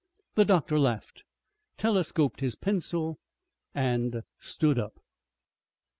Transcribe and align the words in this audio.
The 0.33 0.45
doctor 0.45 0.79
laughed, 0.79 1.25
telescoped 1.77 2.39
his 2.39 2.55
pencil 2.55 3.19
and 3.75 4.23
stood 4.39 4.79
up. 4.79 4.99